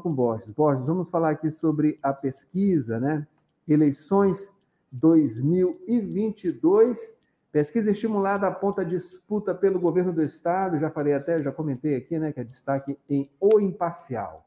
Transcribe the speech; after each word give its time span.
com 0.00 0.12
Borges. 0.12 0.48
Borges, 0.48 0.84
vamos 0.84 1.08
falar 1.08 1.30
aqui 1.30 1.48
sobre 1.50 1.98
a 2.02 2.12
pesquisa, 2.12 2.98
né? 2.98 3.24
Eleições 3.66 4.52
2022. 4.90 7.18
Pesquisa 7.52 7.92
estimulada 7.92 8.48
aponta 8.48 8.82
a 8.82 8.84
disputa 8.84 9.54
pelo 9.54 9.78
governo 9.78 10.12
do 10.12 10.22
Estado. 10.22 10.78
Já 10.78 10.90
falei 10.90 11.14
até, 11.14 11.40
já 11.40 11.52
comentei 11.52 11.94
aqui, 11.94 12.18
né? 12.18 12.32
Que 12.32 12.40
é 12.40 12.44
destaque 12.44 12.98
em 13.08 13.30
O 13.40 13.60
Imparcial. 13.60 14.44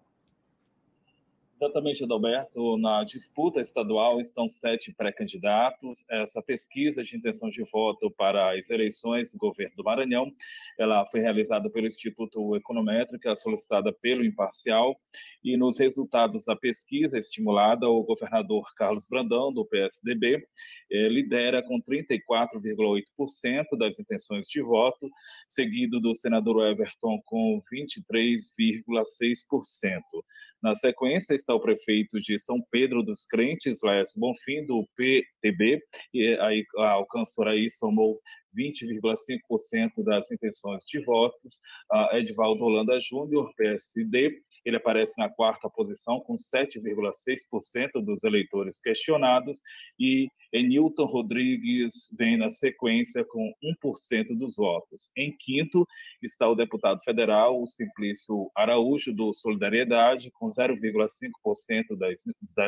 Exatamente, 1.59 2.03
Adalberto. 2.03 2.77
Na 2.77 3.03
disputa 3.03 3.59
estadual 3.59 4.21
estão 4.21 4.47
sete 4.47 4.93
pré-candidatos. 4.93 6.05
Essa 6.07 6.39
pesquisa 6.39 7.03
de 7.03 7.17
intenção 7.17 7.49
de 7.49 7.63
voto 7.71 8.11
para 8.11 8.55
as 8.55 8.69
eleições 8.69 9.33
do 9.33 9.39
governo 9.39 9.75
do 9.75 9.83
Maranhão, 9.83 10.31
ela 10.77 11.03
foi 11.07 11.19
realizada 11.19 11.67
pelo 11.67 11.87
Instituto 11.87 12.55
Econométrica, 12.55 13.35
solicitada 13.35 13.91
pelo 13.91 14.23
Imparcial, 14.23 14.95
e 15.43 15.57
nos 15.57 15.79
resultados 15.79 16.45
da 16.45 16.55
pesquisa 16.55 17.17
estimulada, 17.17 17.89
o 17.89 18.03
governador 18.03 18.71
Carlos 18.75 19.07
Brandão, 19.09 19.51
do 19.51 19.65
PSDB, 19.65 20.45
eh, 20.91 21.09
lidera 21.09 21.63
com 21.63 21.81
34,8% 21.81 23.75
das 23.75 23.97
intenções 23.97 24.47
de 24.47 24.61
voto, 24.61 25.09
seguido 25.47 25.99
do 25.99 26.13
senador 26.13 26.67
Everton 26.67 27.19
com 27.25 27.59
23,6%. 27.71 30.23
Na 30.67 30.75
sequência 30.75 31.33
está 31.33 31.55
o 31.55 31.61
prefeito 31.61 32.19
de 32.19 32.37
São 32.37 32.61
Pedro 32.69 33.01
dos 33.01 33.25
Crentes, 33.25 33.79
Laércio 33.81 34.19
Bonfim, 34.19 34.65
do 34.65 34.85
PTB, 34.97 35.81
e 36.13 36.37
aí 36.41 36.65
alcançou 36.75 37.45
aí, 37.45 37.69
somou 37.69 38.19
20,5% 38.57 40.03
das 40.03 40.31
intenções 40.31 40.83
de 40.85 40.99
votos. 41.03 41.59
Uh, 41.91 42.15
Edvaldo 42.17 42.63
Holanda 42.63 42.99
Júnior, 42.99 43.53
PSD, 43.55 44.41
ele 44.65 44.77
aparece 44.77 45.13
na 45.17 45.29
quarta 45.29 45.69
posição 45.69 46.19
com 46.19 46.35
7,6% 46.35 48.03
dos 48.03 48.23
eleitores 48.23 48.81
questionados 48.81 49.61
e 49.99 50.27
Enilton 50.51 51.05
Rodrigues 51.05 52.09
vem 52.17 52.37
na 52.37 52.49
sequência 52.49 53.23
com 53.25 53.53
1% 53.83 54.37
dos 54.37 54.55
votos. 54.55 55.11
Em 55.15 55.35
quinto 55.37 55.85
está 56.21 56.49
o 56.49 56.55
deputado 56.55 57.01
federal, 57.03 57.61
o 57.61 57.67
Simplício 57.67 58.49
Araújo, 58.55 59.13
do 59.13 59.33
Solidariedade, 59.33 60.31
com 60.31 60.47
0,5% 60.47 61.97
das, 61.97 62.23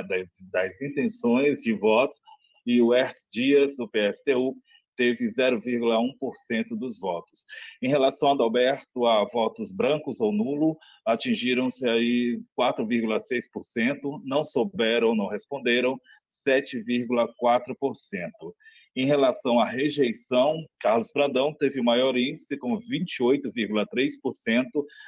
das, 0.08 0.28
das 0.52 0.82
intenções 0.82 1.62
de 1.62 1.74
votos, 1.74 2.20
e 2.66 2.82
o 2.82 2.94
Ers 2.94 3.28
Dias, 3.32 3.76
do 3.78 3.88
PSTU, 3.88 4.56
teve 5.00 5.26
0,1% 5.28 6.78
dos 6.78 7.00
votos. 7.00 7.46
Em 7.82 7.88
relação 7.88 8.28
a 8.28 8.34
Adalberto, 8.34 9.06
a 9.06 9.24
votos 9.24 9.72
brancos 9.72 10.20
ou 10.20 10.34
nulo, 10.34 10.78
atingiram-se 11.06 11.88
aí 11.88 12.36
4,6%, 12.60 14.22
não 14.26 14.44
souberam, 14.44 15.16
não 15.16 15.28
responderam 15.28 15.98
7,4%. 16.46 18.54
Em 19.00 19.06
relação 19.06 19.62
à 19.62 19.66
rejeição, 19.66 20.66
Carlos 20.78 21.10
Pradão 21.10 21.54
teve 21.54 21.80
o 21.80 21.84
maior 21.86 22.18
índice, 22.18 22.58
com 22.58 22.78
28,3%, 22.78 24.66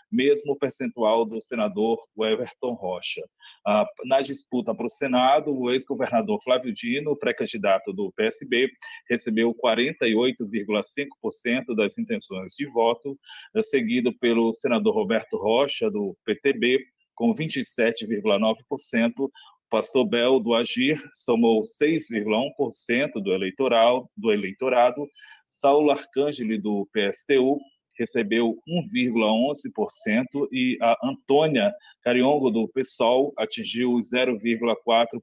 mesmo 0.09 0.57
percentual 0.57 1.25
do 1.25 1.41
senador 1.41 1.99
Everton 2.17 2.71
Rocha. 2.71 3.21
Ah, 3.67 3.85
na 4.05 4.21
disputa 4.21 4.73
para 4.73 4.85
o 4.85 4.89
Senado, 4.89 5.53
o 5.53 5.69
ex-governador 5.69 6.41
Flávio 6.41 6.73
Dino, 6.73 7.17
pré-candidato 7.17 7.91
do 7.91 8.13
PSB, 8.13 8.69
recebeu 9.09 9.53
48,5% 9.53 11.75
das 11.75 11.97
intenções 11.97 12.53
de 12.53 12.65
voto, 12.67 13.19
seguido 13.61 14.17
pelo 14.19 14.53
senador 14.53 14.95
Roberto 14.95 15.35
Rocha, 15.35 15.91
do 15.91 16.15
PTB, 16.23 16.79
com 17.13 17.29
27,9%, 17.31 19.29
Pastor 19.71 20.05
Bel 20.05 20.41
do 20.41 20.53
Agir 20.53 21.01
somou 21.13 21.61
6,1% 21.61 23.13
do 23.23 23.31
eleitoral 23.31 24.11
do 24.17 24.29
eleitorado. 24.29 25.07
Saulo 25.47 25.91
Arcângeli 25.91 26.59
do 26.59 26.85
PSTU 26.91 27.57
recebeu 27.97 28.57
1,11% 28.67 30.47
e 30.51 30.77
a 30.81 30.97
Antônia 31.01 31.73
Cariongo 32.03 32.51
do 32.51 32.67
PSOL 32.67 33.31
atingiu 33.37 33.91
0,4%. 33.91 35.19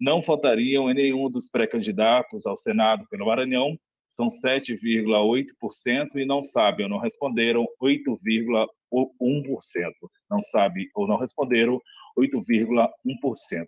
Não 0.00 0.22
faltariam 0.22 0.88
em 0.88 0.94
nenhum 0.94 1.28
dos 1.28 1.50
pré-candidatos 1.50 2.46
ao 2.46 2.56
Senado 2.56 3.04
pelo 3.10 3.26
Maranhão, 3.26 3.76
são 4.06 4.26
7,8% 4.26 6.14
e 6.14 6.24
não 6.24 6.40
sabem 6.40 6.88
não 6.88 6.98
responderam 6.98 7.66
8,1%. 7.82 8.68
Não 10.30 10.42
sabe 10.42 10.90
ou 10.94 11.06
não 11.06 11.18
responderam 11.18 11.80
8,1%. 12.18 13.66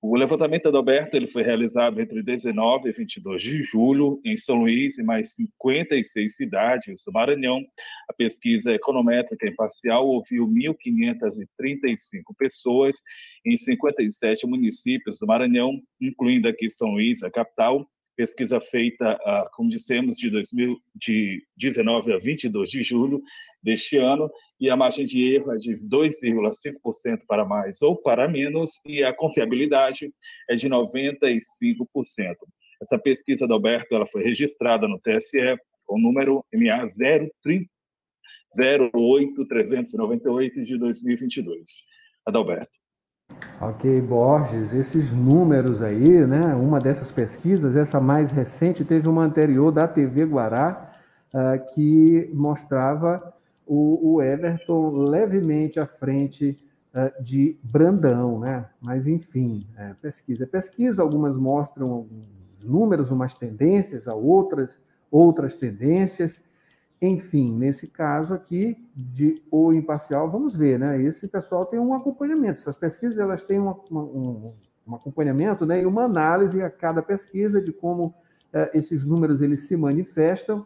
O 0.00 0.16
levantamento 0.16 0.70
do 0.70 0.76
Alberto 0.76 1.16
ele 1.16 1.26
foi 1.26 1.42
realizado 1.42 2.00
entre 2.00 2.22
19 2.22 2.88
e 2.88 2.92
22 2.92 3.42
de 3.42 3.62
julho 3.64 4.20
em 4.24 4.36
São 4.36 4.60
Luís 4.60 4.96
e 4.96 5.02
mais 5.02 5.34
56 5.34 6.36
cidades 6.36 7.02
do 7.04 7.12
Maranhão. 7.12 7.64
A 8.08 8.12
pesquisa 8.12 8.72
econométrica 8.72 9.48
imparcial 9.48 10.06
ouviu 10.06 10.46
1.535 10.46 12.22
pessoas 12.38 13.02
em 13.44 13.56
57 13.56 14.46
municípios 14.46 15.18
do 15.18 15.26
Maranhão, 15.26 15.82
incluindo 16.00 16.46
aqui 16.46 16.70
São 16.70 16.90
Luís, 16.90 17.24
a 17.24 17.30
capital, 17.30 17.84
pesquisa 18.18 18.60
feita, 18.60 19.18
ah, 19.24 19.48
como 19.52 19.68
dissemos, 19.68 20.16
de 20.16 20.30
2019 20.30 22.12
a 22.12 22.18
22 22.18 22.70
de 22.70 22.84
julho 22.84 23.20
deste 23.62 23.96
ano, 23.96 24.30
e 24.60 24.70
a 24.70 24.76
margem 24.76 25.06
de 25.06 25.34
erro 25.34 25.52
é 25.52 25.56
de 25.56 25.76
2,5% 25.76 27.20
para 27.26 27.44
mais 27.44 27.82
ou 27.82 27.96
para 27.96 28.28
menos, 28.28 28.72
e 28.86 29.02
a 29.02 29.12
confiabilidade 29.12 30.12
é 30.48 30.54
de 30.54 30.68
95%. 30.68 31.40
Essa 32.80 32.98
pesquisa 32.98 33.46
da 33.46 33.54
Alberto 33.54 33.94
ela 33.94 34.06
foi 34.06 34.22
registrada 34.22 34.86
no 34.86 35.00
TSE 35.00 35.56
com 35.86 35.96
o 35.96 36.00
número 36.00 36.44
MA 36.54 36.86
08398 38.56 40.64
de 40.64 40.78
2022. 40.78 41.62
Adalberto. 42.24 42.78
Ok, 43.60 44.00
Borges, 44.00 44.72
esses 44.72 45.12
números 45.12 45.82
aí, 45.82 46.26
né? 46.26 46.54
Uma 46.54 46.80
dessas 46.80 47.10
pesquisas, 47.10 47.76
essa 47.76 48.00
mais 48.00 48.30
recente, 48.30 48.84
teve 48.84 49.08
uma 49.08 49.24
anterior 49.24 49.70
da 49.70 49.86
TV 49.86 50.24
Guará, 50.24 50.94
uh, 51.34 51.74
que 51.74 52.30
mostrava 52.32 53.34
o, 53.68 54.14
o, 54.14 54.22
Everton 54.22 54.90
levemente 54.90 55.78
à 55.78 55.86
frente 55.86 56.58
uh, 56.94 57.22
de 57.22 57.56
Brandão, 57.62 58.40
né? 58.40 58.66
Mas, 58.80 59.06
enfim, 59.06 59.66
é, 59.76 59.94
pesquisa. 59.94 60.46
Pesquisa, 60.46 61.02
algumas 61.02 61.36
mostram 61.36 61.92
alguns 61.92 62.64
números, 62.64 63.10
umas 63.10 63.34
tendências, 63.34 64.08
a 64.08 64.14
outras, 64.14 64.78
outras 65.10 65.54
tendências. 65.54 66.42
Enfim, 67.00 67.54
nesse 67.54 67.86
caso 67.86 68.34
aqui 68.34 68.76
de 68.96 69.40
o 69.50 69.72
imparcial, 69.72 70.28
vamos 70.30 70.56
ver, 70.56 70.78
né? 70.78 71.00
Esse 71.00 71.28
pessoal 71.28 71.64
tem 71.66 71.78
um 71.78 71.94
acompanhamento. 71.94 72.58
Essas 72.58 72.76
pesquisas 72.76 73.18
elas 73.18 73.42
têm 73.42 73.58
uma, 73.58 73.78
uma, 73.88 74.02
um, 74.02 74.52
um, 74.86 74.94
acompanhamento, 74.94 75.64
né? 75.64 75.82
E 75.82 75.86
uma 75.86 76.04
análise 76.04 76.60
a 76.60 76.68
cada 76.68 77.00
pesquisa 77.00 77.60
de 77.60 77.72
como 77.72 78.12
eh, 78.52 78.70
esses 78.74 79.04
números 79.04 79.42
eles 79.42 79.60
se 79.60 79.76
manifestam. 79.76 80.64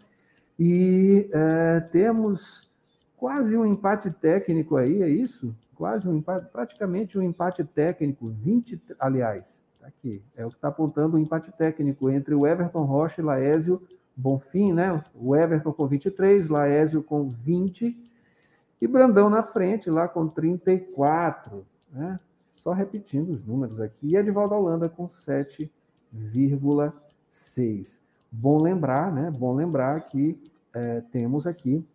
E 0.58 1.28
eh, 1.32 1.80
temos 1.92 2.71
quase 3.22 3.56
um 3.56 3.64
empate 3.64 4.10
técnico 4.10 4.76
aí, 4.76 5.00
é 5.00 5.08
isso? 5.08 5.54
Quase 5.76 6.08
um 6.08 6.16
empate, 6.16 6.48
praticamente 6.50 7.16
um 7.16 7.22
empate 7.22 7.62
técnico, 7.62 8.28
20, 8.28 8.82
aliás, 8.98 9.62
tá 9.80 9.86
aqui, 9.86 10.20
é 10.36 10.44
o 10.44 10.48
que 10.48 10.56
está 10.56 10.66
apontando 10.66 11.14
o 11.14 11.20
um 11.20 11.22
empate 11.22 11.52
técnico 11.52 12.10
entre 12.10 12.34
o 12.34 12.44
Everton 12.44 12.82
Rocha 12.82 13.20
e 13.20 13.24
Laésio 13.24 13.80
Bonfim, 14.16 14.72
né? 14.72 15.04
O 15.14 15.36
Everton 15.36 15.72
com 15.72 15.86
23, 15.86 16.48
Laésio 16.48 17.00
com 17.00 17.28
20 17.28 17.96
e 18.80 18.88
Brandão 18.88 19.30
na 19.30 19.44
frente, 19.44 19.88
lá 19.88 20.08
com 20.08 20.26
34, 20.26 21.64
né? 21.92 22.18
Só 22.52 22.72
repetindo 22.72 23.30
os 23.30 23.44
números 23.44 23.78
aqui. 23.78 24.08
E 24.08 24.16
Edvaldo 24.16 24.56
Holanda 24.56 24.88
com 24.88 25.06
7,6. 25.06 28.00
Bom 28.32 28.60
lembrar, 28.60 29.12
né? 29.12 29.30
Bom 29.30 29.54
lembrar 29.54 30.00
que 30.06 30.36
é, 30.74 31.00
temos 31.12 31.46
aqui 31.46 31.86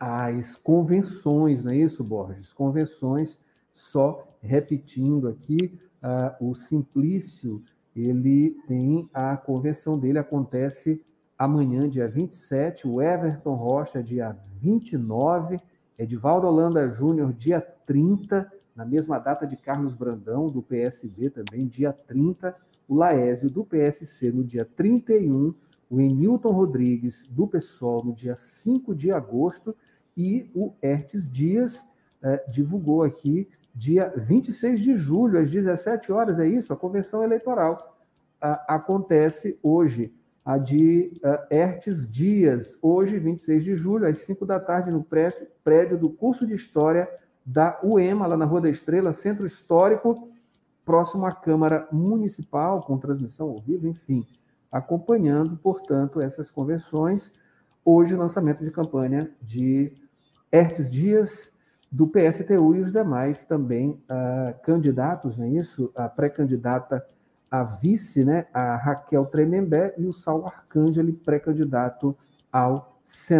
as 0.00 0.56
convenções, 0.56 1.62
não 1.62 1.72
é 1.72 1.76
isso, 1.76 2.02
Borges? 2.02 2.54
Convenções, 2.54 3.38
só 3.74 4.26
repetindo 4.40 5.28
aqui, 5.28 5.78
uh, 6.02 6.48
o 6.48 6.54
Simplício, 6.54 7.62
ele 7.94 8.56
tem 8.66 9.10
a 9.12 9.36
convenção 9.36 9.98
dele, 9.98 10.18
acontece 10.18 11.04
amanhã, 11.36 11.86
dia 11.86 12.08
27, 12.08 12.88
o 12.88 13.02
Everton 13.02 13.54
Rocha, 13.54 14.02
dia 14.02 14.34
29, 14.54 15.60
Edivaldo 15.98 16.46
Holanda 16.46 16.88
Júnior, 16.88 17.34
dia 17.34 17.60
30, 17.60 18.50
na 18.74 18.86
mesma 18.86 19.18
data 19.18 19.46
de 19.46 19.56
Carlos 19.56 19.94
Brandão, 19.94 20.48
do 20.48 20.62
PSB 20.62 21.28
também, 21.28 21.66
dia 21.66 21.92
30, 21.92 22.56
o 22.88 22.94
Laésio, 22.94 23.50
do 23.50 23.64
PSC, 23.64 24.32
no 24.32 24.42
dia 24.42 24.64
31, 24.64 25.54
o 25.90 26.00
Enilton 26.00 26.52
Rodrigues, 26.52 27.26
do 27.28 27.46
PSOL, 27.46 28.04
no 28.04 28.14
dia 28.14 28.36
5 28.38 28.94
de 28.94 29.10
agosto, 29.10 29.76
e 30.16 30.50
o 30.54 30.72
Hertes 30.82 31.30
Dias, 31.30 31.86
é, 32.22 32.44
divulgou 32.48 33.02
aqui, 33.02 33.48
dia 33.74 34.12
26 34.16 34.80
de 34.80 34.96
julho, 34.96 35.38
às 35.38 35.50
17 35.50 36.12
horas, 36.12 36.38
é 36.38 36.46
isso? 36.46 36.72
A 36.72 36.76
convenção 36.76 37.22
eleitoral 37.22 37.90
acontece 38.40 39.58
hoje, 39.62 40.12
a 40.44 40.56
de 40.56 41.12
uh, 41.22 41.54
Hertes 41.54 42.08
Dias, 42.08 42.78
hoje, 42.80 43.18
26 43.18 43.62
de 43.62 43.76
julho, 43.76 44.06
às 44.06 44.18
5 44.18 44.46
da 44.46 44.58
tarde, 44.58 44.90
no 44.90 45.04
prédio 45.04 45.98
do 45.98 46.08
curso 46.08 46.46
de 46.46 46.54
História 46.54 47.08
da 47.44 47.78
UEMA, 47.82 48.26
lá 48.26 48.36
na 48.36 48.46
Rua 48.46 48.62
da 48.62 48.70
Estrela, 48.70 49.12
Centro 49.12 49.44
Histórico, 49.44 50.28
próximo 50.84 51.26
à 51.26 51.32
Câmara 51.32 51.86
Municipal, 51.92 52.82
com 52.82 52.98
transmissão 52.98 53.50
ao 53.50 53.60
vivo, 53.60 53.86
enfim, 53.86 54.26
acompanhando, 54.72 55.56
portanto, 55.56 56.20
essas 56.20 56.50
convenções. 56.50 57.30
Hoje, 57.84 58.14
lançamento 58.14 58.64
de 58.64 58.70
campanha 58.70 59.30
de 59.40 59.92
Hertes 60.52 60.90
Dias, 60.90 61.52
do 61.90 62.06
PSTU 62.06 62.74
e 62.76 62.80
os 62.80 62.92
demais 62.92 63.42
também 63.42 63.90
uh, 63.90 64.54
candidatos, 64.62 65.36
não 65.36 65.46
é 65.46 65.48
isso? 65.48 65.90
A 65.94 66.08
pré-candidata 66.08 67.04
a 67.50 67.64
vice, 67.64 68.24
né, 68.24 68.46
a 68.54 68.76
Raquel 68.76 69.26
Tremembé, 69.26 69.92
e 69.98 70.06
o 70.06 70.12
Saulo 70.12 70.46
Arcângeli, 70.46 71.12
pré-candidato 71.12 72.16
ao 72.52 73.00
Senado. 73.04 73.38